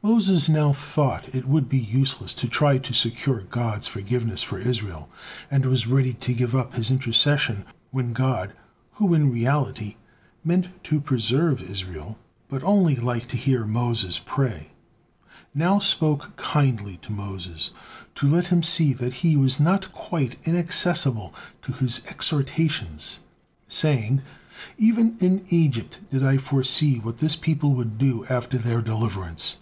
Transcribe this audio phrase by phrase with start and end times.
[0.00, 5.10] Moses now thought it would be useless to try to secure God's forgiveness for Israel,
[5.50, 8.52] and was ready to give up his intercession, when God,
[8.92, 9.96] who in reality
[10.44, 12.16] meant to preserve Israel,
[12.48, 14.70] but only like to hear Moses pray,
[15.52, 17.72] now spoke kindly to Moses
[18.14, 23.18] to let him see that He was not quite inaccessible to his exhortations,
[23.66, 24.22] saying:
[24.78, 29.56] "Even in Egypt did I foresee what this people would do after their deliverance.